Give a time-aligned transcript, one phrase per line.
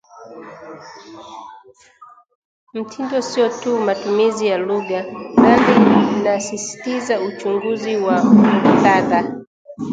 [2.73, 4.99] Mtindo sio tu matumizi ya lugha
[5.35, 5.73] bali
[6.17, 9.19] anasisitiza uchunguzi wa ‘muktadha